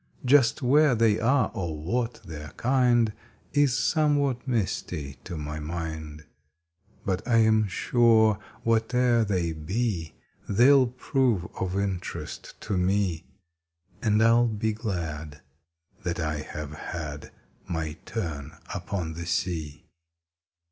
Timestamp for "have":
16.39-16.73